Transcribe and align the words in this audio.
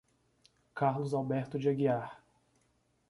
Carlos 0.73 1.13
Alberto 1.13 1.59
de 1.59 1.69
Aguiar 1.69 2.19